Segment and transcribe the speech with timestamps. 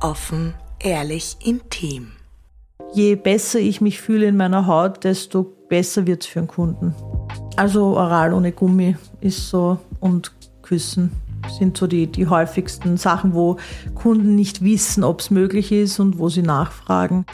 [0.00, 2.12] Offen, ehrlich, intim.
[2.94, 6.94] Je besser ich mich fühle in meiner Haut, desto besser wird es für den Kunden.
[7.56, 11.10] Also Oral ohne Gummi ist so und Küssen
[11.58, 13.56] sind so die, die häufigsten Sachen, wo
[13.94, 17.26] Kunden nicht wissen, ob es möglich ist und wo sie nachfragen.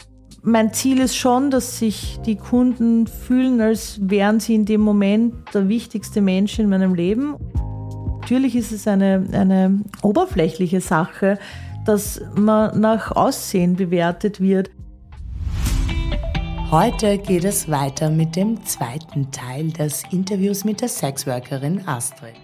[0.43, 5.33] Mein Ziel ist schon, dass sich die Kunden fühlen, als wären sie in dem Moment
[5.53, 7.35] der wichtigste Mensch in meinem Leben.
[8.21, 11.37] Natürlich ist es eine, eine oberflächliche Sache,
[11.85, 14.69] dass man nach Aussehen bewertet wird.
[16.69, 22.35] Heute geht es weiter mit dem zweiten Teil des Interviews mit der Sexworkerin Astrid.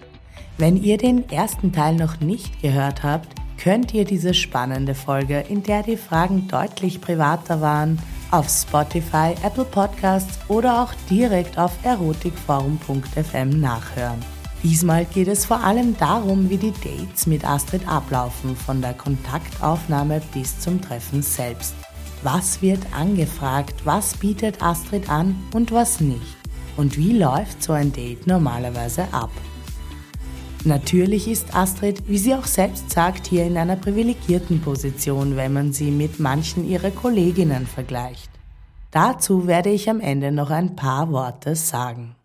[0.57, 5.63] Wenn ihr den ersten Teil noch nicht gehört habt, könnt ihr diese spannende Folge, in
[5.63, 7.99] der die Fragen deutlich privater waren,
[8.31, 14.36] auf Spotify, Apple Podcasts oder auch direkt auf erotikforum.fm nachhören.
[14.69, 20.21] Diesmal geht es vor allem darum, wie die Dates mit Astrid ablaufen, von der Kontaktaufnahme
[20.33, 21.73] bis zum Treffen selbst.
[22.21, 26.35] Was wird angefragt, was bietet Astrid an und was nicht?
[26.75, 29.31] Und wie läuft so ein Date normalerweise ab?
[30.65, 35.71] Natürlich ist Astrid, wie sie auch selbst sagt, hier in einer privilegierten Position, wenn man
[35.71, 38.29] sie mit manchen ihrer Kolleginnen vergleicht.
[38.91, 42.17] Dazu werde ich am Ende noch ein paar Worte sagen.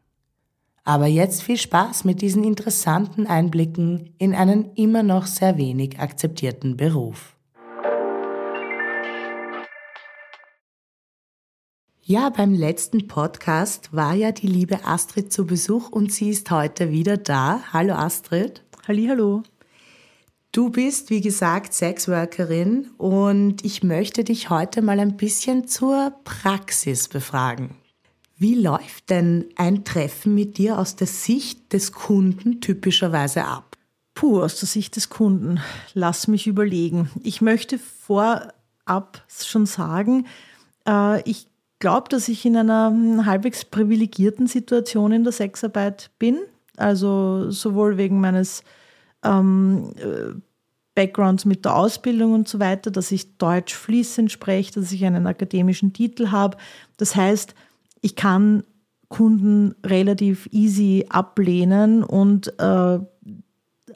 [0.84, 6.76] Aber jetzt viel Spaß mit diesen interessanten Einblicken in einen immer noch sehr wenig akzeptierten
[6.76, 7.36] Beruf.
[12.04, 16.90] Ja, beim letzten Podcast war ja die liebe Astrid zu Besuch und sie ist heute
[16.90, 17.60] wieder da.
[17.72, 18.64] Hallo Astrid.
[18.88, 19.44] Hallo.
[20.50, 27.08] Du bist, wie gesagt, Sexworkerin und ich möchte dich heute mal ein bisschen zur Praxis
[27.08, 27.81] befragen.
[28.42, 33.76] Wie läuft denn ein Treffen mit dir aus der Sicht des Kunden typischerweise ab?
[34.14, 35.60] Puh, aus der Sicht des Kunden.
[35.94, 37.08] Lass mich überlegen.
[37.22, 40.26] Ich möchte vorab schon sagen,
[40.88, 41.46] äh, ich
[41.78, 46.40] glaube, dass ich in einer hm, halbwegs privilegierten Situation in der Sexarbeit bin.
[46.76, 48.64] Also sowohl wegen meines
[49.22, 50.34] ähm, äh,
[50.96, 55.28] Backgrounds mit der Ausbildung und so weiter, dass ich Deutsch fließend spreche, dass ich einen
[55.28, 56.56] akademischen Titel habe.
[56.96, 57.54] Das heißt,
[58.02, 58.64] ich kann
[59.08, 62.98] Kunden relativ easy ablehnen und äh,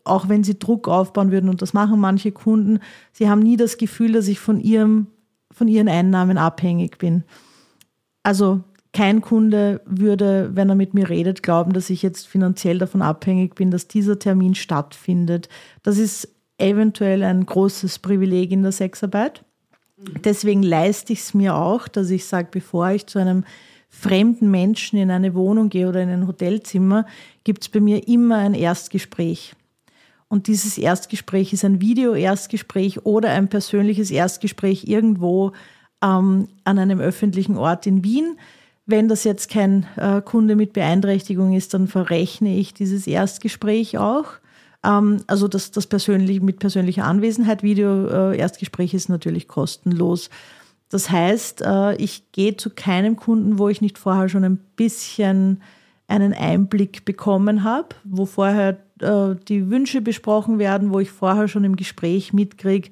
[0.05, 2.79] auch wenn sie Druck aufbauen würden, und das machen manche Kunden,
[3.13, 5.09] sie haben nie das Gefühl, dass ich von, ihrem,
[5.51, 7.25] von ihren Einnahmen abhängig bin.
[8.23, 8.63] Also
[8.93, 13.55] kein Kunde würde, wenn er mit mir redet, glauben, dass ich jetzt finanziell davon abhängig
[13.55, 15.49] bin, dass dieser Termin stattfindet.
[15.83, 16.29] Das ist
[16.59, 19.45] eventuell ein großes Privileg in der Sexarbeit.
[20.25, 23.45] Deswegen leiste ich es mir auch, dass ich sage, bevor ich zu einem
[23.89, 27.07] fremden Menschen in eine Wohnung gehe oder in ein Hotelzimmer,
[27.45, 29.55] gibt es bei mir immer ein Erstgespräch.
[30.29, 35.53] Und dieses Erstgespräch ist ein Video-Erstgespräch oder ein persönliches Erstgespräch irgendwo
[36.03, 38.37] ähm, an einem öffentlichen Ort in Wien.
[38.87, 44.27] Wenn das jetzt kein äh, Kunde mit Beeinträchtigung ist, dann verrechne ich dieses Erstgespräch auch.
[44.85, 47.63] Ähm, also das, das persönlich mit persönlicher Anwesenheit.
[47.63, 50.31] Video-Erstgespräch äh, ist natürlich kostenlos.
[50.89, 55.63] Das heißt, äh, ich gehe zu keinem Kunden, wo ich nicht vorher schon ein bisschen
[56.09, 61.65] einen Einblick bekommen habe, wo vorher äh, die Wünsche besprochen werden, wo ich vorher schon
[61.65, 62.91] im Gespräch mitkriege,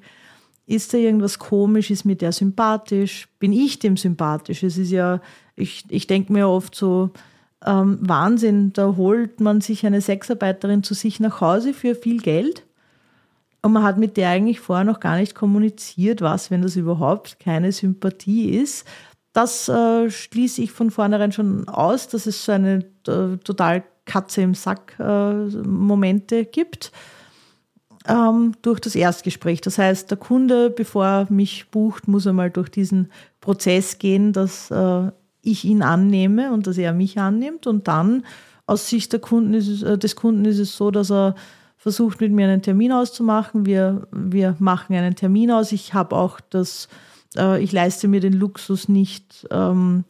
[0.67, 4.63] ist da irgendwas komisch, ist mir der sympathisch, bin ich dem sympathisch?
[4.63, 5.21] Es ist ja,
[5.55, 7.11] ich, ich denke mir oft so,
[7.65, 12.64] ähm, Wahnsinn, da holt man sich eine Sexarbeiterin zu sich nach Hause für viel Geld
[13.65, 17.39] und man hat mit der eigentlich vorher noch gar nicht kommuniziert, was, wenn das überhaupt
[17.39, 18.85] keine Sympathie ist.
[19.33, 24.43] Das äh, schließe ich von vornherein schon aus, dass es so eine äh, total Katze
[24.43, 26.91] im Sack äh, Momente gibt
[28.07, 29.61] ähm, durch das Erstgespräch.
[29.61, 33.11] Das heißt, der Kunde, bevor er mich bucht, muss einmal durch diesen
[33.41, 35.09] Prozess gehen, dass äh,
[35.41, 37.65] ich ihn annehme und dass er mich annimmt.
[37.65, 38.27] Und dann
[38.67, 41.33] aus Sicht Kunden es, äh, des Kunden ist es so, dass er
[41.85, 43.67] versucht mit mir einen Termin auszumachen.
[43.67, 45.71] Wir, wir machen einen Termin aus.
[45.71, 46.87] Ich habe auch das,
[47.37, 50.03] äh, ich leiste mir den Luxus nicht, ähm,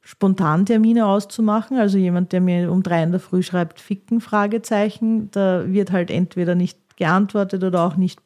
[0.00, 1.76] spontan Termine auszumachen.
[1.76, 6.10] Also jemand, der mir um drei in der Früh schreibt, ficken, Fragezeichen, da wird halt
[6.10, 8.18] entweder nicht geantwortet oder auch nicht,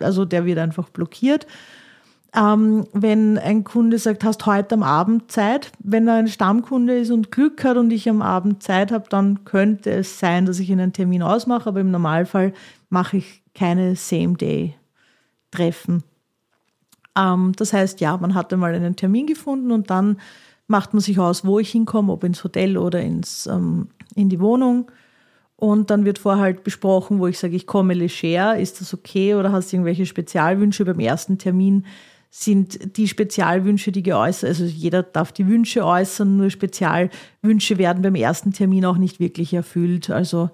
[0.00, 1.46] also der wird einfach blockiert.
[2.36, 7.12] Ähm, wenn ein Kunde sagt, hast heute am Abend Zeit, wenn er ein Stammkunde ist
[7.12, 10.72] und Glück hat und ich am Abend Zeit habe, dann könnte es sein, dass ich
[10.72, 12.52] einen Termin ausmache, aber im Normalfall
[12.88, 16.02] mache ich keine Same-Day-Treffen.
[17.16, 20.18] Ähm, das heißt, ja, man hat einmal einen Termin gefunden und dann
[20.66, 24.40] macht man sich aus, wo ich hinkomme, ob ins Hotel oder ins, ähm, in die
[24.40, 24.90] Wohnung.
[25.56, 29.36] Und dann wird vorher halt besprochen, wo ich sage, ich komme leger, ist das okay
[29.36, 31.86] oder hast du irgendwelche Spezialwünsche beim ersten Termin?
[32.36, 38.16] Sind die Spezialwünsche, die geäußert, also jeder darf die Wünsche äußern, nur Spezialwünsche werden beim
[38.16, 40.10] ersten Termin auch nicht wirklich erfüllt.
[40.10, 40.50] Also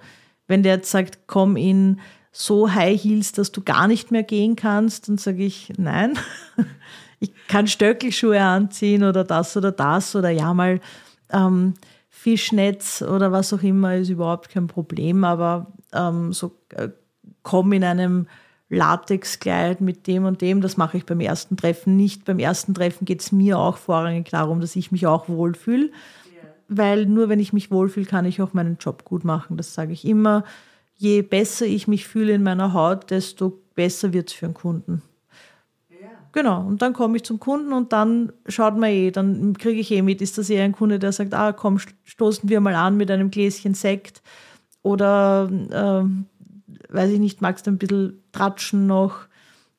[0.46, 1.98] wenn der jetzt sagt, komm in
[2.32, 6.18] so High Heels, dass du gar nicht mehr gehen kannst, dann sage ich, nein,
[7.18, 10.80] ich kann Stöckelschuhe anziehen oder das oder das oder ja mal
[11.30, 11.72] ähm,
[12.10, 16.90] Fischnetz oder was auch immer ist überhaupt kein Problem, aber ähm, so äh,
[17.42, 18.26] komm in einem
[18.70, 22.24] Latexkleid mit dem und dem, das mache ich beim ersten Treffen nicht.
[22.24, 26.54] Beim ersten Treffen geht es mir auch vorrangig darum, dass ich mich auch wohlfühle, yeah.
[26.68, 29.56] weil nur wenn ich mich wohlfühle, kann ich auch meinen Job gut machen.
[29.56, 30.44] Das sage ich immer.
[30.96, 35.02] Je besser ich mich fühle in meiner Haut, desto besser wird es für einen Kunden.
[36.32, 39.90] Genau, und dann komme ich zum Kunden und dann schaut man eh, dann kriege ich
[39.90, 42.96] eh mit, ist das eher ein Kunde, der sagt, ah komm, stoßen wir mal an
[42.96, 44.22] mit einem Gläschen Sekt
[44.82, 46.04] oder äh,
[46.92, 49.26] weiß ich nicht, magst du ein bisschen tratschen noch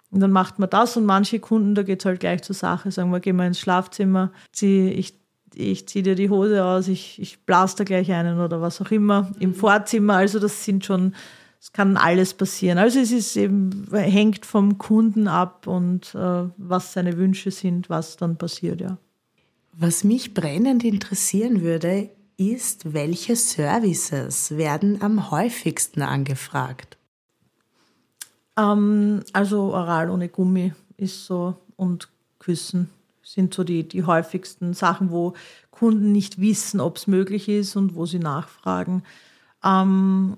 [0.10, 2.92] und dann macht man das und manche Kunden, da geht es halt gleich zur Sache,
[2.92, 5.20] sagen wir, gehen wir ins Schlafzimmer, zieh, ich,
[5.54, 8.92] ich ziehe dir die Hose aus, ich, ich blase da gleich einen oder was auch
[8.92, 11.14] immer im Vorzimmer, also das sind schon
[11.62, 12.80] es kann alles passieren.
[12.80, 18.18] Also es ist eben, hängt vom Kunden ab und äh, was seine Wünsche sind, was
[18.18, 18.98] dann passiert, ja.
[19.74, 26.98] Was mich brennend interessieren würde, ist, welche Services werden am häufigsten angefragt?
[28.58, 32.10] Ähm, also oral ohne Gummi ist so und
[32.40, 32.90] Küssen
[33.24, 35.34] sind so die, die häufigsten Sachen, wo
[35.70, 39.04] Kunden nicht wissen, ob es möglich ist und wo sie nachfragen.
[39.64, 40.36] Ähm,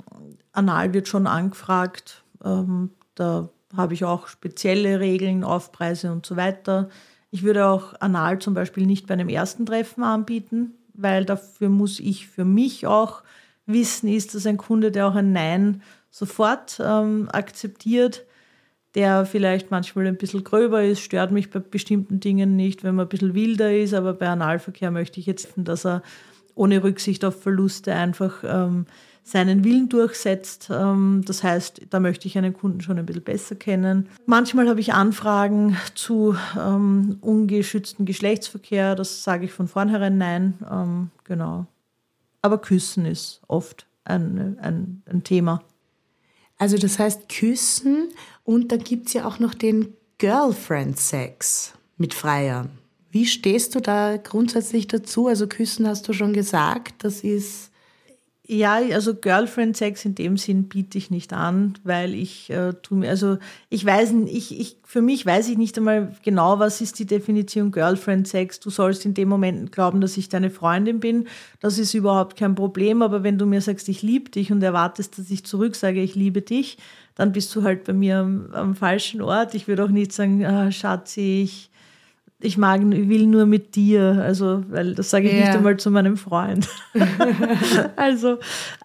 [0.51, 2.23] Anal wird schon angefragt.
[2.43, 6.89] Ähm, da habe ich auch spezielle Regeln, Aufpreise und so weiter.
[7.31, 11.99] Ich würde auch Anal zum Beispiel nicht bei einem ersten Treffen anbieten, weil dafür muss
[11.99, 13.23] ich für mich auch
[13.65, 18.25] wissen, ist das ein Kunde, der auch ein Nein sofort ähm, akzeptiert,
[18.95, 23.07] der vielleicht manchmal ein bisschen gröber ist, stört mich bei bestimmten Dingen nicht, wenn man
[23.07, 26.03] ein bisschen wilder ist, aber bei Analverkehr möchte ich jetzt, dass er
[26.55, 28.85] ohne Rücksicht auf Verluste einfach ähm,
[29.23, 30.69] seinen Willen durchsetzt.
[30.71, 34.09] Ähm, das heißt, da möchte ich einen Kunden schon ein bisschen besser kennen.
[34.25, 38.95] Manchmal habe ich Anfragen zu ähm, ungeschützten Geschlechtsverkehr.
[38.95, 40.53] Das sage ich von vornherein nein.
[40.69, 41.65] Ähm, genau.
[42.43, 45.63] Aber Küssen ist oft ein, ein, ein Thema.
[46.57, 48.09] Also das heißt Küssen
[48.43, 52.69] und da gibt es ja auch noch den Girlfriend-Sex mit Freiern.
[53.09, 55.27] Wie stehst du da grundsätzlich dazu?
[55.27, 57.71] Also Küssen hast du schon gesagt, das ist
[58.45, 63.09] ja, also Girlfriend-Sex in dem Sinn biete ich nicht an, weil ich äh, tu mir,
[63.09, 63.37] also
[63.69, 67.71] ich weiß, ich, ich, für mich weiß ich nicht einmal genau, was ist die Definition
[67.71, 68.59] Girlfriend-Sex.
[68.59, 71.27] Du sollst in dem Moment glauben, dass ich deine Freundin bin.
[71.61, 73.01] Das ist überhaupt kein Problem.
[73.01, 76.15] Aber wenn du mir sagst, ich liebe dich und erwartest, dass ich zurück sage, ich
[76.15, 76.77] liebe dich,
[77.15, 79.55] dann bist du halt bei mir am, am falschen Ort.
[79.55, 81.69] Ich würde auch nicht sagen, ah, Schatzi, ich
[82.43, 84.21] ich mag, ich will nur mit dir.
[84.21, 85.45] Also, weil das sage ich yeah.
[85.45, 86.67] nicht einmal zu meinem Freund.
[87.95, 88.37] also,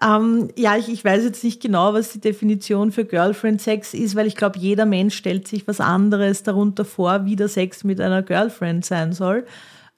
[0.03, 4.27] ähm, ja, ich, ich weiß jetzt nicht genau, was die Definition für Girlfriend-Sex ist, weil
[4.27, 8.23] ich glaube, jeder Mensch stellt sich was anderes darunter vor, wie der Sex mit einer
[8.23, 9.45] Girlfriend sein soll.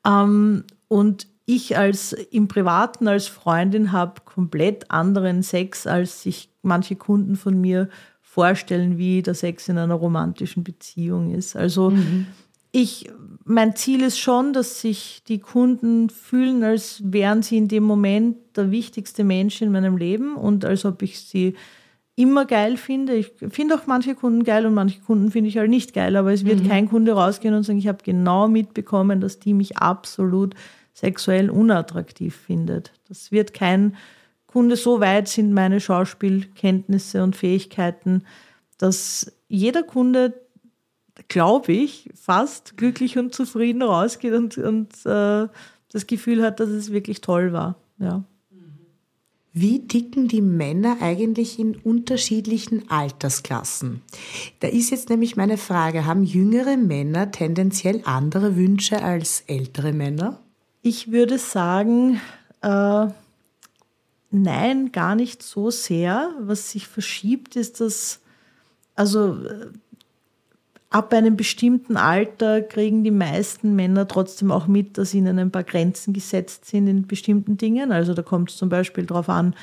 [0.05, 6.95] Ähm, und ich als im Privaten als Freundin habe komplett anderen Sex, als sich manche
[6.95, 7.89] Kunden von mir
[8.21, 11.55] vorstellen, wie der Sex in einer romantischen Beziehung ist.
[11.55, 12.27] Also mhm
[12.71, 13.09] ich,
[13.43, 18.37] mein Ziel ist schon, dass sich die Kunden fühlen, als wären sie in dem Moment
[18.55, 21.55] der wichtigste Mensch in meinem Leben und als ob ich sie
[22.15, 23.15] immer geil finde.
[23.15, 26.31] Ich finde auch manche Kunden geil und manche Kunden finde ich halt nicht geil, aber
[26.31, 26.67] es wird mhm.
[26.67, 30.53] kein Kunde rausgehen und sagen, ich habe genau mitbekommen, dass die mich absolut
[30.93, 32.91] sexuell unattraktiv findet.
[33.07, 33.95] Das wird kein
[34.45, 38.23] Kunde, so weit sind meine Schauspielkenntnisse und Fähigkeiten,
[38.77, 40.33] dass jeder Kunde,
[41.31, 45.47] glaube ich, fast glücklich und zufrieden rausgeht und, und äh,
[45.89, 47.77] das Gefühl hat, dass es wirklich toll war.
[47.99, 48.25] Ja.
[49.53, 54.01] Wie dicken die Männer eigentlich in unterschiedlichen Altersklassen?
[54.59, 60.41] Da ist jetzt nämlich meine Frage, haben jüngere Männer tendenziell andere Wünsche als ältere Männer?
[60.81, 62.19] Ich würde sagen,
[62.61, 63.07] äh,
[64.31, 66.33] nein, gar nicht so sehr.
[66.41, 68.19] Was sich verschiebt, ist, dass
[68.95, 69.71] also äh,
[70.91, 75.63] ab einem bestimmten Alter kriegen die meisten Männer trotzdem auch mit, dass ihnen ein paar
[75.63, 77.91] Grenzen gesetzt sind in bestimmten Dingen.
[77.91, 79.55] Also da kommt es zum Beispiel darauf an,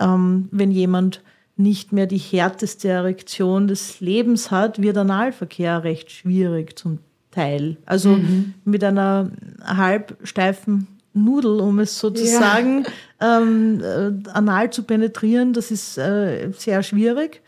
[0.00, 1.22] ähm, wenn jemand
[1.56, 6.98] nicht mehr die härteste Erektion des Lebens hat, wird Analverkehr recht schwierig zum
[7.30, 7.76] Teil.
[7.84, 8.54] Also mhm.
[8.64, 9.30] mit einer
[9.62, 12.86] halbsteifen Nudel, um es sozusagen
[13.20, 13.38] ja.
[13.38, 15.52] ähm, äh, anal zu penetrieren.
[15.52, 17.42] Das ist äh, sehr schwierig.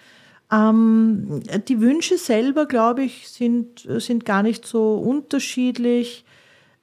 [0.53, 6.25] Ähm, die Wünsche selber, glaube ich, sind, sind gar nicht so unterschiedlich.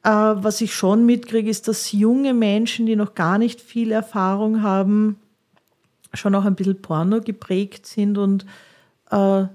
[0.03, 4.63] Äh, was ich schon mitkriege, ist, dass junge Menschen, die noch gar nicht viel Erfahrung
[4.63, 5.18] haben,
[6.13, 8.46] schon auch ein bisschen Porno geprägt sind und
[9.12, 9.46] äh,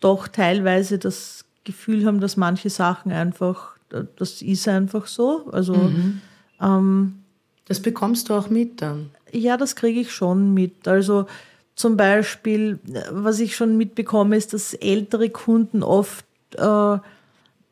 [0.00, 3.76] doch teilweise das Gefühl haben, dass manche Sachen einfach,
[4.16, 5.48] das ist einfach so.
[5.52, 6.20] Also mhm.
[6.60, 7.18] ähm,
[7.66, 9.10] das bekommst du auch mit dann?
[9.30, 10.86] Ja, das kriege ich schon mit.
[10.88, 11.26] Also
[11.74, 12.78] zum Beispiel,
[13.10, 16.26] was ich schon mitbekomme, ist, dass ältere Kunden oft,
[16.56, 16.98] äh,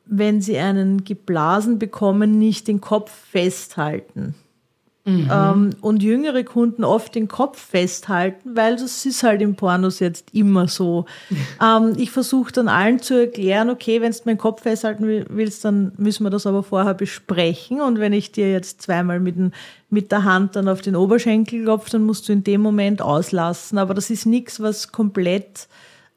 [0.07, 4.35] wenn sie einen geblasen bekommen, nicht den Kopf festhalten.
[5.05, 5.31] Mhm.
[5.33, 10.35] Ähm, und jüngere Kunden oft den Kopf festhalten, weil das ist halt im Pornos jetzt
[10.35, 11.07] immer so.
[11.63, 15.93] ähm, ich versuche dann allen zu erklären, okay, wenn du meinen Kopf festhalten willst, dann
[15.97, 17.81] müssen wir das aber vorher besprechen.
[17.81, 19.53] Und wenn ich dir jetzt zweimal mit, den,
[19.89, 23.79] mit der Hand dann auf den Oberschenkel klopfe, dann musst du in dem Moment auslassen.
[23.79, 25.69] Aber das ist nichts, was komplett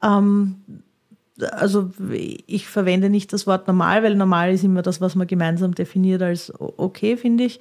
[0.02, 0.56] ähm,
[1.50, 1.90] also
[2.46, 6.22] ich verwende nicht das Wort normal, weil normal ist immer das, was man gemeinsam definiert
[6.22, 7.60] als okay, finde ich.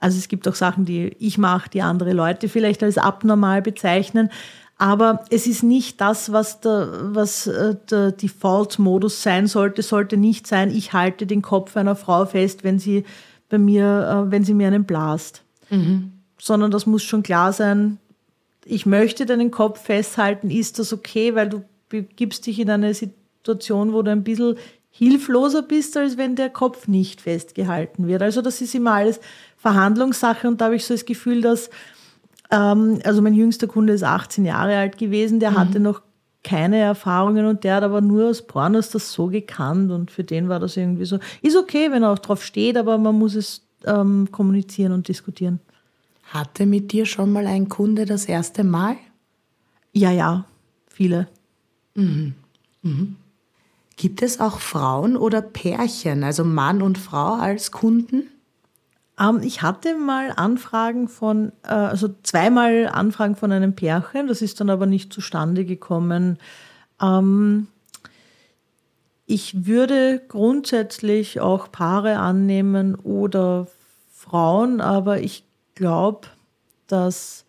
[0.00, 4.30] Also es gibt auch Sachen, die ich mache, die andere Leute vielleicht als abnormal bezeichnen.
[4.76, 10.46] Aber es ist nicht das, was der, was äh, der Default-Modus sein sollte, sollte nicht
[10.46, 13.04] sein, ich halte den Kopf einer Frau fest, wenn sie
[13.48, 15.42] bei mir, äh, wenn sie mir einen blast.
[15.70, 16.12] Mhm.
[16.40, 17.98] Sondern das muss schon klar sein,
[18.64, 23.92] ich möchte deinen Kopf festhalten, ist das okay, weil du begibst dich in eine Situation,
[23.92, 24.56] wo du ein bisschen
[24.90, 28.22] hilfloser bist, als wenn der Kopf nicht festgehalten wird.
[28.22, 29.20] Also das ist immer alles
[29.68, 31.68] Verhandlungssache und da habe ich so das Gefühl, dass,
[32.50, 35.58] ähm, also mein jüngster Kunde ist 18 Jahre alt gewesen, der mhm.
[35.58, 36.00] hatte noch
[36.42, 40.48] keine Erfahrungen und der hat aber nur aus Pornos das so gekannt und für den
[40.48, 43.66] war das irgendwie so, ist okay, wenn er auch drauf steht, aber man muss es
[43.84, 45.60] ähm, kommunizieren und diskutieren.
[46.32, 48.96] Hatte mit dir schon mal ein Kunde das erste Mal?
[49.92, 50.46] Ja, ja,
[50.86, 51.28] viele.
[51.94, 52.34] Mhm.
[52.82, 53.16] Mhm.
[53.96, 58.28] Gibt es auch Frauen oder Pärchen, also Mann und Frau als Kunden?
[59.18, 64.60] Ähm, ich hatte mal Anfragen von, äh, also zweimal Anfragen von einem Pärchen, das ist
[64.60, 66.38] dann aber nicht zustande gekommen.
[67.00, 67.68] Ähm,
[69.26, 73.66] ich würde grundsätzlich auch Paare annehmen oder
[74.10, 75.44] Frauen, aber ich
[75.74, 76.28] glaube,
[76.86, 77.44] dass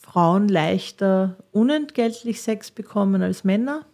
[0.00, 3.84] Frauen leichter unentgeltlich Sex bekommen als Männer.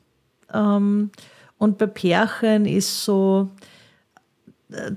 [0.53, 1.11] Ähm,
[1.59, 3.49] und bei Pärchen ist so,
[4.71, 4.93] äh,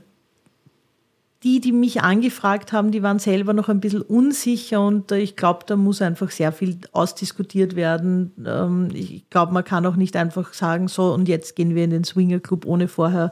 [1.44, 5.36] die, die mich angefragt haben, die waren selber noch ein bisschen unsicher und äh, ich
[5.36, 8.34] glaube, da muss einfach sehr viel ausdiskutiert werden.
[8.46, 11.92] Ähm, ich glaube, man kann auch nicht einfach sagen, so und jetzt gehen wir in
[11.92, 13.32] den Swinger Club, ohne vorher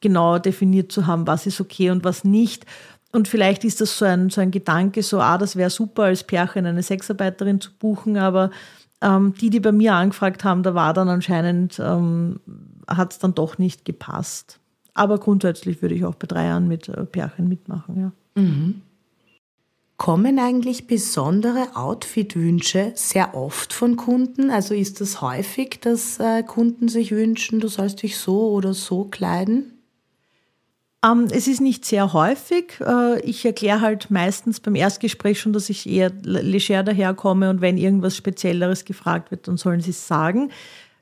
[0.00, 2.66] genau definiert zu haben, was ist okay und was nicht.
[3.12, 6.24] Und vielleicht ist das so ein, so ein Gedanke, so, ah, das wäre super, als
[6.24, 8.50] Pärchen eine Sexarbeiterin zu buchen, aber
[9.00, 12.40] ähm, die, die bei mir angefragt haben, da war dann anscheinend, ähm,
[12.88, 14.58] hat es dann doch nicht gepasst.
[14.96, 18.12] Aber grundsätzlich würde ich auch bei drei Jahren mit äh, Pärchen mitmachen, ja.
[18.42, 18.80] Mhm.
[19.98, 24.50] Kommen eigentlich besondere Outfit-Wünsche sehr oft von Kunden?
[24.50, 29.04] Also ist das häufig, dass äh, Kunden sich wünschen, du sollst dich so oder so
[29.04, 29.72] kleiden?
[31.04, 32.80] Ähm, es ist nicht sehr häufig.
[32.80, 37.76] Äh, ich erkläre halt meistens beim Erstgespräch schon, dass ich eher leger daherkomme und wenn
[37.76, 40.50] irgendwas Spezielleres gefragt wird, dann sollen sie es sagen.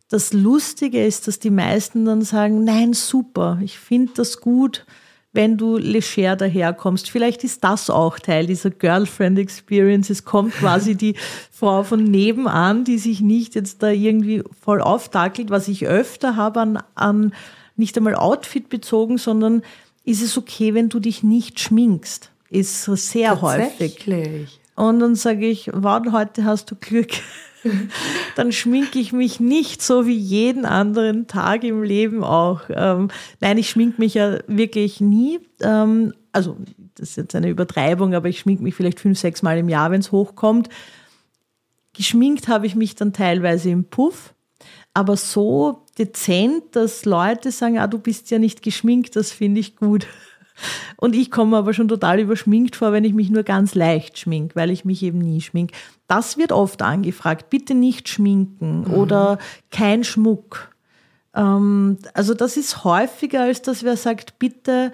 [0.08, 4.84] Das Lustige ist, dass die meisten dann sagen, nein, super, ich finde das gut,
[5.32, 7.10] wenn du leger daherkommst.
[7.10, 10.08] Vielleicht ist das auch Teil dieser Girlfriend Experience.
[10.08, 11.16] Es kommt quasi die
[11.50, 16.60] Frau von nebenan, die sich nicht jetzt da irgendwie voll auftakelt, was ich öfter habe
[16.60, 17.34] an, an
[17.76, 19.62] nicht einmal Outfit bezogen, sondern
[20.04, 22.30] ist es okay, wenn du dich nicht schminkst?
[22.50, 24.06] Ist sehr häufig.
[24.76, 27.10] Und dann sage ich, wow, heute hast du Glück.
[28.36, 32.62] dann schminke ich mich nicht so wie jeden anderen Tag im Leben auch.
[32.70, 33.08] Ähm,
[33.40, 35.40] nein, ich schminke mich ja wirklich nie.
[35.60, 36.56] Ähm, also,
[36.96, 39.90] das ist jetzt eine Übertreibung, aber ich schminke mich vielleicht fünf, sechs Mal im Jahr,
[39.90, 40.68] wenn es hochkommt.
[41.92, 44.34] Geschminkt habe ich mich dann teilweise im Puff,
[44.94, 49.76] aber so dezent, dass Leute sagen, ah, du bist ja nicht geschminkt, das finde ich
[49.76, 50.06] gut.
[50.96, 54.54] Und ich komme aber schon total überschminkt vor, wenn ich mich nur ganz leicht schmink,
[54.54, 55.72] weil ich mich eben nie schmink.
[56.06, 57.50] Das wird oft angefragt.
[57.50, 58.94] Bitte nicht schminken mhm.
[58.94, 59.38] oder
[59.70, 60.70] kein Schmuck.
[61.34, 64.92] Ähm, also das ist häufiger, als dass wer sagt, bitte.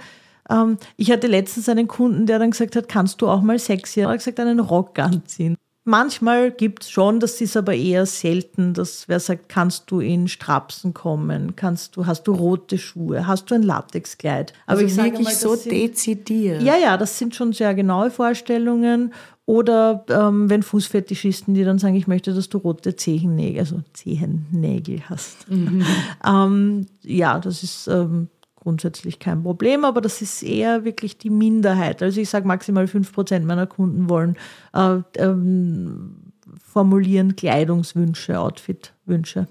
[0.48, 4.00] Ähm, ich hatte letztens einen Kunden, der dann gesagt hat, kannst du auch mal sexy?
[4.00, 5.56] Er hat gesagt, einen Rock anziehen.
[5.90, 10.28] Manchmal gibt es schon, das ist aber eher selten, dass wer sagt, kannst du in
[10.28, 14.54] Strapsen kommen, kannst du, hast du rote Schuhe, hast du ein Latexkleid.
[14.66, 16.62] Aber also ich sage wirklich so dezidiert.
[16.62, 19.12] Ja, ja, das sind schon sehr genaue Vorstellungen.
[19.44, 25.02] Oder ähm, wenn Fußfetischisten, die dann sagen, ich möchte, dass du rote Zehennägel, also Zehennägel
[25.11, 25.50] hast.
[25.50, 25.85] Mhm.
[26.25, 28.28] ähm, ja, das ist ähm,
[28.60, 32.02] grundsätzlich kein Problem, aber das ist eher wirklich die Minderheit.
[32.02, 34.36] Also ich sage maximal 5% meiner Kunden wollen
[34.74, 39.48] äh, ähm, formulieren Kleidungswünsche, Outfitwünsche.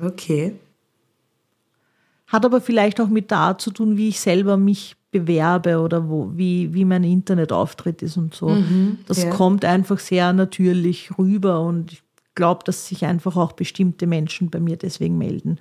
[0.00, 0.54] Okay.
[2.26, 6.08] Hat aber vielleicht auch mit der Art zu tun, wie ich selber mich bewerbe oder
[6.08, 8.50] wo, wie, wie mein Internetauftritt ist und so.
[8.50, 9.30] Mhm, das ja.
[9.30, 12.02] kommt einfach sehr natürlich rüber und ich
[12.34, 15.58] glaube, dass sich einfach auch bestimmte Menschen bei mir deswegen melden.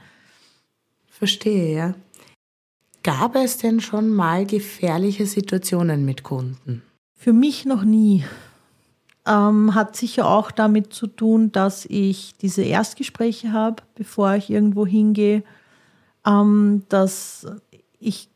[1.08, 1.96] Verstehe, ja.
[3.08, 6.82] Gab es denn schon mal gefährliche Situationen mit Kunden?
[7.18, 8.26] Für mich noch nie.
[9.26, 14.86] Ähm, hat sicher auch damit zu tun, dass ich diese Erstgespräche habe, bevor ich irgendwo
[14.86, 15.44] hingehe.
[16.26, 17.48] Ähm, dass
[17.98, 18.28] ich,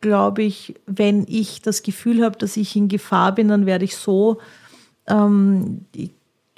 [0.00, 3.96] glaube ich, wenn ich das Gefühl habe, dass ich in Gefahr bin, dann werde ich
[3.96, 4.38] so.
[5.06, 5.84] Ähm,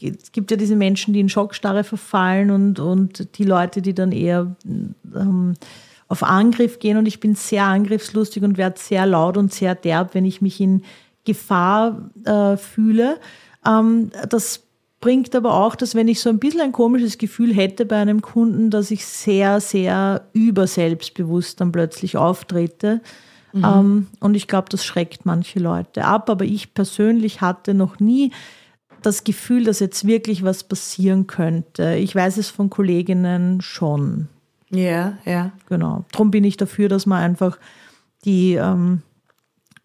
[0.01, 4.13] es gibt ja diese Menschen, die in Schockstarre verfallen und, und die Leute, die dann
[4.13, 5.57] eher ähm,
[6.11, 10.13] auf Angriff gehen und ich bin sehr angriffslustig und werde sehr laut und sehr derb,
[10.15, 10.83] wenn ich mich in
[11.25, 13.19] Gefahr äh, fühle.
[13.65, 14.65] Ähm, das
[15.01, 18.23] bringt aber auch, dass wenn ich so ein bisschen ein komisches Gefühl hätte bei einem
[18.23, 23.01] Kunden, dass ich sehr, sehr überselbstbewusst dann plötzlich auftrete.
[23.53, 23.65] Mhm.
[23.65, 26.29] Ähm, und ich glaube, das schreckt manche Leute ab.
[26.29, 28.33] Aber ich persönlich hatte noch nie
[29.03, 31.95] das Gefühl, dass jetzt wirklich was passieren könnte.
[31.95, 34.29] Ich weiß es von Kolleginnen schon.
[34.71, 35.53] Ja, ja.
[35.69, 36.05] Genau.
[36.13, 37.59] Darum bin ich dafür, dass man einfach
[38.25, 39.03] die ähm,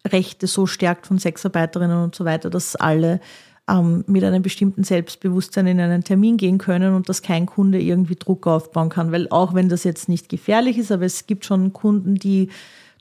[0.06, 3.20] Rechte so stärkt von Sexarbeiterinnen und so weiter, dass alle
[3.68, 8.14] ähm, mit einem bestimmten Selbstbewusstsein in einen Termin gehen können und dass kein Kunde irgendwie
[8.14, 9.12] Druck aufbauen kann.
[9.12, 12.50] Weil auch wenn das jetzt nicht gefährlich ist, aber es gibt schon Kunden, die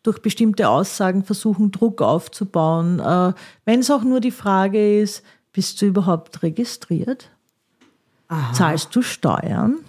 [0.02, 3.00] durch bestimmte Aussagen versuchen, Druck aufzubauen.
[3.00, 3.34] Äh,
[3.66, 7.30] wenn es auch nur die Frage ist, bist du überhaupt registriert?
[8.28, 8.54] Aha.
[8.54, 9.80] Zahlst du Steuern?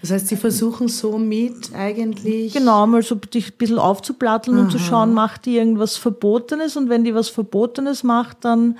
[0.00, 2.54] Das heißt, Sie versuchen somit eigentlich.
[2.54, 4.64] Genau, mal so dich ein bisschen aufzuplatteln Aha.
[4.64, 8.78] und zu schauen, macht die irgendwas Verbotenes und wenn die was Verbotenes macht, dann.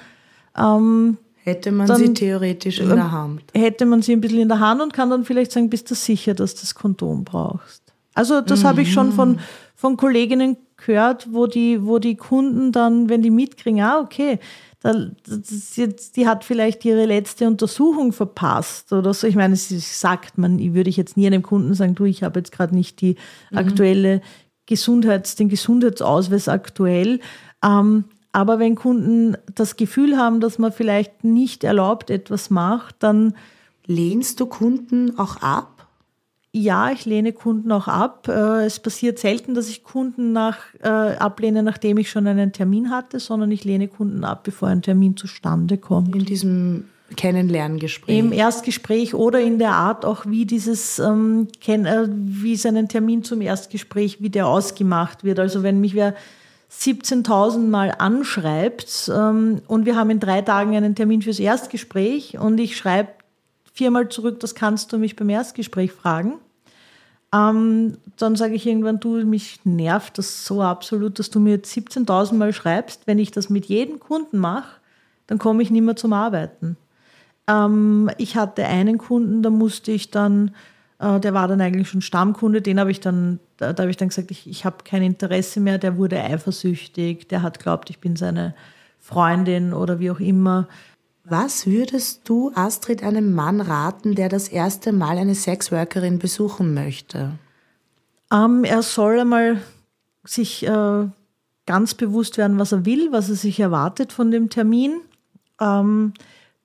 [0.56, 3.42] Ähm, hätte man dann, sie theoretisch in der ähm, Hand.
[3.54, 5.94] Hätte man sie ein bisschen in der Hand und kann dann vielleicht sagen, bist du
[5.94, 7.82] sicher, dass du das Kondom brauchst?
[8.14, 8.68] Also, das mhm.
[8.68, 9.40] habe ich schon von,
[9.76, 14.38] von Kolleginnen gehört, wo die, wo die Kunden dann, wenn die mitkriegen, ah, okay,
[14.82, 19.26] die hat vielleicht ihre letzte Untersuchung verpasst oder so.
[19.26, 22.40] Ich meine, es sagt man, würde ich jetzt nie einem Kunden sagen, du, ich habe
[22.40, 23.16] jetzt gerade nicht die
[23.50, 23.58] mhm.
[23.58, 24.22] aktuelle
[24.66, 27.20] Gesundheits, den Gesundheitsausweis aktuell.
[27.62, 33.34] Ähm, aber wenn Kunden das Gefühl haben, dass man vielleicht nicht erlaubt etwas macht, dann
[33.86, 35.79] lehnst du Kunden auch ab?
[36.52, 38.26] Ja, ich lehne Kunden auch ab.
[38.26, 42.90] Äh, es passiert selten, dass ich Kunden nach, äh, ablehne, nachdem ich schon einen Termin
[42.90, 46.14] hatte, sondern ich lehne Kunden ab, bevor ein Termin zustande kommt.
[46.16, 46.84] In diesem
[47.16, 48.18] Kennenlerngespräch.
[48.18, 53.22] Im Erstgespräch oder in der Art auch, wie dieses, ähm, äh, wie es einen Termin
[53.22, 55.38] zum Erstgespräch, wie der ausgemacht wird.
[55.38, 56.14] Also wenn mich wer
[56.72, 62.58] 17.000 Mal anschreibt ähm, und wir haben in drei Tagen einen Termin fürs Erstgespräch und
[62.58, 63.10] ich schreibe
[63.80, 66.34] viermal zurück, das kannst du mich beim Erstgespräch fragen.
[67.34, 72.34] Ähm, dann sage ich irgendwann, du, mich nervt das so absolut, dass du mir 17.000
[72.34, 73.06] Mal schreibst.
[73.06, 74.80] Wenn ich das mit jedem Kunden mache,
[75.28, 76.76] dann komme ich nicht mehr zum Arbeiten.
[77.48, 80.50] Ähm, ich hatte einen Kunden, da musste ich dann,
[80.98, 83.96] äh, der war dann eigentlich schon Stammkunde, den habe ich dann, da, da habe ich
[83.96, 87.98] dann gesagt, ich, ich habe kein Interesse mehr, der wurde eifersüchtig, der hat glaubt, ich
[87.98, 88.54] bin seine
[88.98, 90.68] Freundin oder wie auch immer.
[91.24, 97.32] Was würdest du Astrid einem Mann raten, der das erste Mal eine Sexworkerin besuchen möchte?
[98.32, 99.60] Ähm, er soll einmal
[100.24, 101.06] sich äh,
[101.66, 105.00] ganz bewusst werden, was er will, was er sich erwartet von dem Termin.
[105.60, 106.14] Ähm,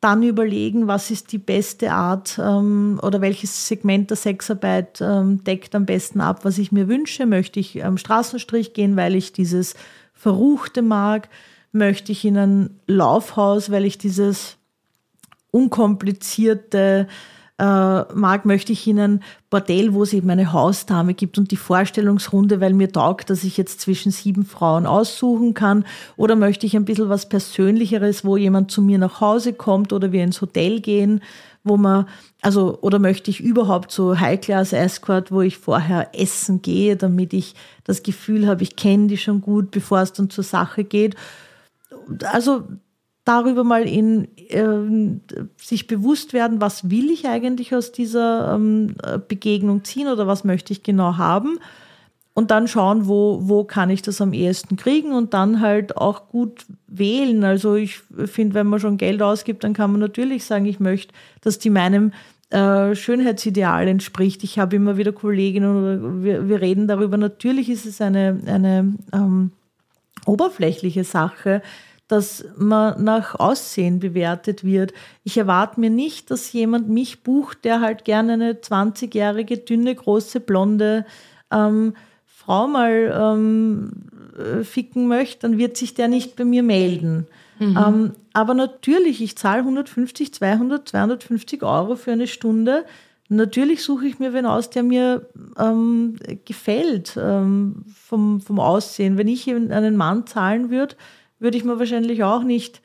[0.01, 5.73] dann überlegen, was ist die beste Art ähm, oder welches Segment der Sexarbeit ähm, deckt
[5.73, 7.25] am besten ab, was ich mir wünsche.
[7.25, 9.73] Möchte ich am Straßenstrich gehen, weil ich dieses
[10.13, 11.27] Verruchte mag?
[11.75, 14.57] Möchte ich in ein Laufhaus, weil ich dieses
[15.51, 17.07] unkomplizierte
[17.57, 21.57] äh, mag, möchte ich in ein Bordell, wo es eben eine Hausdame gibt und die
[21.57, 25.85] Vorstellungsrunde, weil mir taugt, dass ich jetzt zwischen sieben Frauen aussuchen kann.
[26.17, 30.11] Oder möchte ich ein bisschen was Persönlicheres, wo jemand zu mir nach Hause kommt oder
[30.11, 31.21] wir ins Hotel gehen,
[31.63, 32.07] wo man,
[32.41, 37.55] also, oder möchte ich überhaupt so High-Class Escort, wo ich vorher essen gehe, damit ich
[37.85, 41.15] das Gefühl habe, ich kenne die schon gut, bevor es dann zur Sache geht
[42.31, 42.63] also
[43.23, 45.19] darüber mal in äh,
[45.57, 48.95] sich bewusst werden, was will ich eigentlich aus dieser ähm,
[49.27, 51.59] Begegnung ziehen oder was möchte ich genau haben
[52.35, 56.27] und dann schauen, wo, wo kann ich das am ehesten kriegen und dann halt auch
[56.27, 57.43] gut wählen.
[57.45, 61.13] Also ich finde, wenn man schon Geld ausgibt, dann kann man natürlich sagen, ich möchte,
[61.39, 62.11] dass die meinem
[62.49, 64.43] äh, Schönheitsideal entspricht.
[64.43, 67.15] Ich habe immer wieder Kolleginnen oder wir, wir reden darüber.
[67.15, 69.51] Natürlich ist es eine, eine ähm,
[70.25, 71.61] oberflächliche Sache,
[72.07, 74.93] dass man nach Aussehen bewertet wird.
[75.23, 80.39] Ich erwarte mir nicht, dass jemand mich bucht, der halt gerne eine 20-jährige, dünne, große,
[80.39, 81.05] blonde
[81.51, 83.91] ähm, Frau mal ähm,
[84.37, 87.25] äh, ficken möchte, dann wird sich der nicht bei mir melden.
[87.57, 87.77] Mhm.
[87.77, 92.85] Ähm, aber natürlich, ich zahle 150, 200, 250 Euro für eine Stunde.
[93.27, 99.17] Natürlich suche ich mir wen aus, der mir ähm, gefällt ähm, vom, vom Aussehen.
[99.17, 100.95] Wenn ich einen Mann zahlen würde,
[101.39, 102.81] würde ich mir wahrscheinlich auch nicht.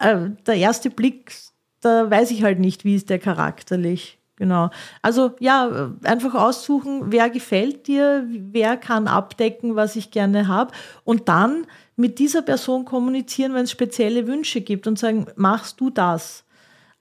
[0.00, 1.32] Äh, der erste Blick,
[1.80, 4.18] da weiß ich halt nicht, wie ist der charakterlich.
[4.36, 4.70] Genau.
[5.00, 10.72] Also ja, einfach aussuchen, wer gefällt dir, wer kann abdecken, was ich gerne habe.
[11.04, 15.88] Und dann mit dieser Person kommunizieren, wenn es spezielle Wünsche gibt und sagen, machst du
[15.88, 16.44] das?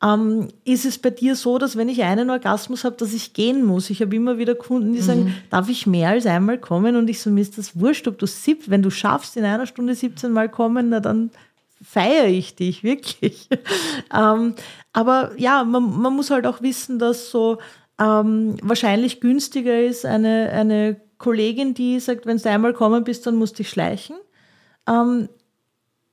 [0.04, 3.64] Ähm, ist es bei dir so, dass wenn ich einen Orgasmus habe, dass ich gehen
[3.64, 3.90] muss?
[3.90, 5.04] Ich habe immer wieder Kunden, die mhm.
[5.04, 6.96] sagen, darf ich mehr als einmal kommen?
[6.96, 9.66] Und ich so, mir ist das wurscht, ob du sieb, wenn du schaffst, in einer
[9.66, 11.32] Stunde 17 Mal kommen, na dann
[11.82, 13.48] feiere ich dich, wirklich.
[14.14, 14.56] ähm,
[14.94, 17.58] aber ja, man, man, muss halt auch wissen, dass so
[18.00, 23.36] ähm, wahrscheinlich günstiger ist eine, eine Kollegin, die sagt, wenn du einmal kommen bist, dann
[23.36, 24.18] musst du dich schleichen.
[24.88, 25.30] Ähm,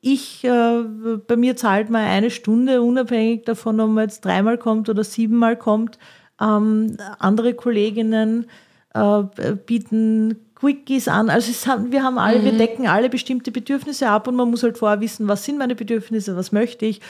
[0.04, 0.82] ich, äh,
[1.26, 5.56] bei mir zahlt man eine Stunde, unabhängig davon, ob man jetzt dreimal kommt oder siebenmal
[5.56, 5.96] kommt.
[6.40, 8.46] Ähm, andere Kolleginnen
[8.94, 9.22] äh,
[9.64, 11.30] bieten Quickies an.
[11.30, 12.44] Also haben, wir haben alle, mhm.
[12.44, 15.76] wir decken alle bestimmte Bedürfnisse ab und man muss halt vorher wissen, was sind meine
[15.76, 17.00] Bedürfnisse, was möchte ich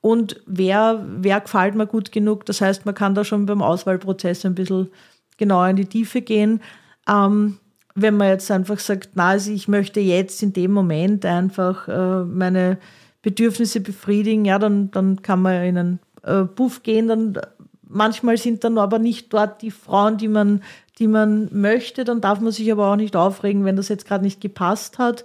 [0.00, 2.46] und wer, wer gefällt mir gut genug.
[2.46, 4.90] Das heißt, man kann da schon beim Auswahlprozess ein bisschen
[5.36, 6.60] genauer in die Tiefe gehen.
[7.08, 7.58] Ähm,
[7.94, 12.24] wenn man jetzt einfach sagt, na, also ich möchte jetzt in dem Moment einfach äh,
[12.24, 12.78] meine
[13.22, 17.08] Bedürfnisse befriedigen, ja, dann, dann kann man in einen äh, Puff gehen.
[17.08, 17.38] Dann,
[17.82, 20.62] manchmal sind dann aber nicht dort die Frauen, die man,
[20.98, 22.04] die man möchte.
[22.04, 25.24] Dann darf man sich aber auch nicht aufregen, wenn das jetzt gerade nicht gepasst hat.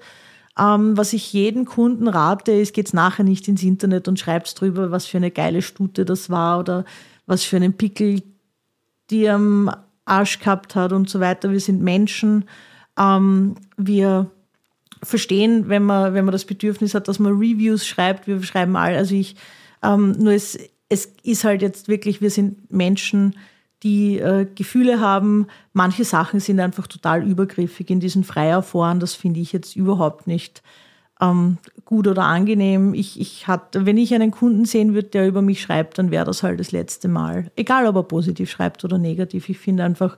[0.58, 4.92] Ähm, was ich jedem Kunden rate, ist, geht's nachher nicht ins Internet und schreibt drüber,
[4.92, 6.86] was für eine geile Stute das war oder
[7.26, 8.22] was für einen Pickel
[9.10, 9.72] die am
[10.06, 11.52] Arsch gehabt hat und so weiter.
[11.52, 12.46] Wir sind Menschen.
[12.98, 14.30] Ähm, wir
[15.04, 18.28] verstehen, wenn man, wenn man das Bedürfnis hat, dass man Reviews schreibt.
[18.28, 19.36] Wir schreiben all, also ich,
[19.84, 20.58] ähm, nur es,
[20.90, 23.36] es ist halt jetzt wirklich, wir sind Menschen,
[23.84, 25.48] die äh, Gefühle haben.
[25.74, 29.00] Manche Sachen sind einfach total übergriffig in diesen Freierforen.
[29.00, 30.64] Das finde ich jetzt überhaupt nicht
[31.22, 32.94] ähm, gut oder angenehm.
[32.94, 36.26] Ich, ich hatte, wenn ich einen Kunden sehen würde, der über mich schreibt, dann wäre
[36.26, 37.52] das halt das letzte Mal.
[37.56, 39.50] Egal, ob er positiv schreibt oder negativ.
[39.50, 40.18] Ich finde einfach,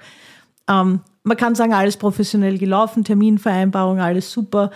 [0.68, 4.72] ähm, man kann sagen, alles professionell gelaufen, Terminvereinbarung, alles super.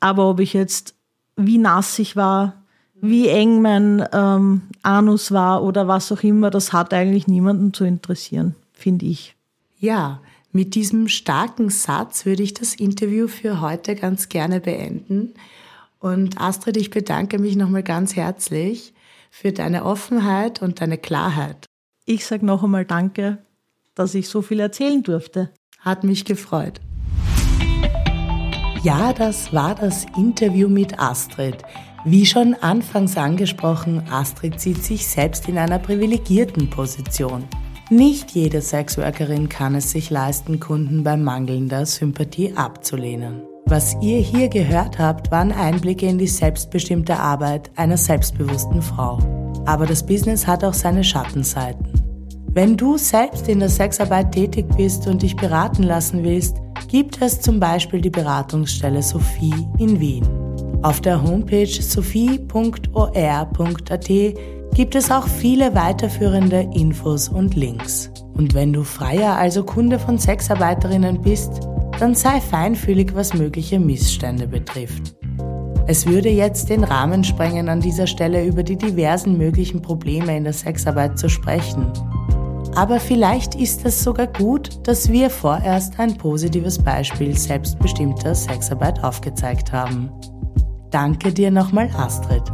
[0.00, 0.94] Aber ob ich jetzt,
[1.36, 6.72] wie nass ich war, wie eng mein ähm, Anus war oder was auch immer, das
[6.72, 9.36] hat eigentlich niemanden zu interessieren, finde ich.
[9.78, 10.20] Ja,
[10.54, 15.34] mit diesem starken Satz würde ich das Interview für heute ganz gerne beenden.
[15.98, 18.94] Und Astrid, ich bedanke mich nochmal ganz herzlich
[19.32, 21.66] für deine Offenheit und deine Klarheit.
[22.06, 23.38] Ich sage noch einmal Danke,
[23.96, 25.50] dass ich so viel erzählen durfte.
[25.80, 26.80] Hat mich gefreut.
[28.84, 31.56] Ja, das war das Interview mit Astrid.
[32.04, 37.48] Wie schon anfangs angesprochen, Astrid sieht sich selbst in einer privilegierten Position.
[37.90, 43.42] Nicht jede Sexworkerin kann es sich leisten, Kunden bei mangelnder Sympathie abzulehnen.
[43.66, 49.18] Was ihr hier gehört habt, waren Einblicke in die selbstbestimmte Arbeit einer selbstbewussten Frau.
[49.66, 51.86] Aber das Business hat auch seine Schattenseiten.
[52.52, 56.56] Wenn du selbst in der Sexarbeit tätig bist und dich beraten lassen willst,
[56.88, 60.26] gibt es zum Beispiel die Beratungsstelle Sophie in Wien.
[60.84, 62.44] Auf der Homepage sophie.or.at
[64.74, 68.10] gibt es auch viele weiterführende Infos und Links.
[68.34, 71.66] Und wenn du Freier, also Kunde von Sexarbeiterinnen bist,
[71.98, 75.16] dann sei feinfühlig, was mögliche Missstände betrifft.
[75.86, 80.44] Es würde jetzt den Rahmen sprengen, an dieser Stelle über die diversen möglichen Probleme in
[80.44, 81.90] der Sexarbeit zu sprechen.
[82.74, 89.72] Aber vielleicht ist es sogar gut, dass wir vorerst ein positives Beispiel selbstbestimmter Sexarbeit aufgezeigt
[89.72, 90.10] haben.
[90.94, 92.44] Danke dir nochmal, Astrid.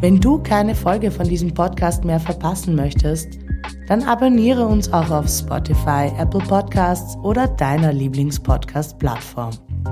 [0.00, 3.40] Wenn du keine Folge von diesem Podcast mehr verpassen möchtest,
[3.88, 9.50] dann abonniere uns auch auf Spotify, Apple Podcasts oder deiner Lieblingspodcast-Plattform.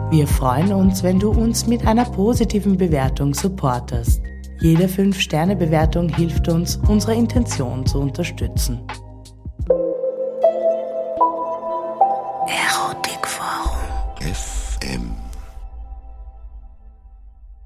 [0.08, 4.22] Wir freuen uns, wenn du uns mit einer positiven Bewertung supportest.
[4.60, 8.82] Jede 5-Sterne-Bewertung hilft uns, unsere Intention zu unterstützen.